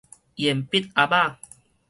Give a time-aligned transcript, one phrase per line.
[0.03, 0.03] 鉛
[0.51, 1.37] 筆盒仔